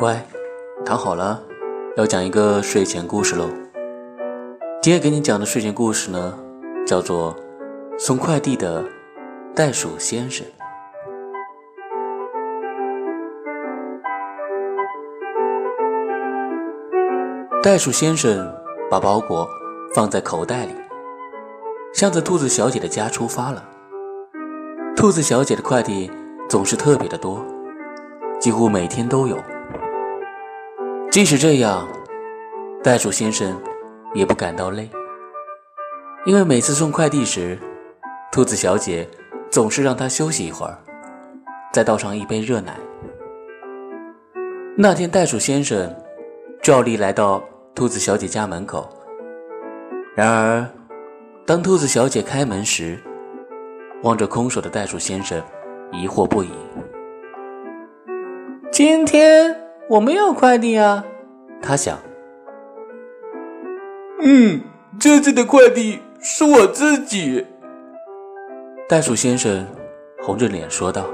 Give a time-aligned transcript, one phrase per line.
[0.00, 0.18] 乖，
[0.82, 1.42] 躺好了，
[1.94, 3.50] 要讲一个睡前故事喽。
[4.80, 6.38] 今天给你讲的睡前故事呢，
[6.86, 7.36] 叫做
[7.98, 8.82] 《送快递的
[9.54, 10.46] 袋鼠先生》。
[17.62, 18.50] 袋鼠先生
[18.90, 19.46] 把包裹
[19.94, 20.74] 放在口袋里，
[21.92, 23.62] 向着兔子小姐的家出发了。
[24.96, 26.10] 兔子小姐的快递
[26.48, 27.44] 总是特别的多，
[28.40, 29.36] 几乎每天都有。
[31.10, 31.88] 即使这样，
[32.84, 33.60] 袋鼠先生
[34.14, 34.88] 也不感到累，
[36.24, 37.58] 因为每次送快递时，
[38.30, 39.08] 兔子小姐
[39.50, 40.78] 总是让他休息一会儿，
[41.72, 42.76] 再倒上一杯热奶。
[44.76, 45.92] 那天，袋鼠先生
[46.62, 47.42] 照例来到
[47.74, 48.88] 兔子小姐家门口，
[50.14, 50.64] 然而，
[51.44, 52.96] 当兔子小姐开门时，
[54.04, 55.42] 望着空手的袋鼠先生，
[55.90, 56.50] 疑惑不已。
[58.70, 59.69] 今天。
[59.90, 61.04] 我没有快递啊，
[61.60, 61.98] 他想。
[64.22, 64.60] 嗯，
[65.00, 67.44] 这次的快递是我自己。
[68.88, 69.66] 袋鼠先生
[70.22, 71.06] 红着脸说道：“